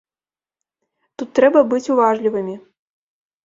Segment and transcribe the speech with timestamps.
[1.23, 2.61] Тут трэба быць уважлівымі.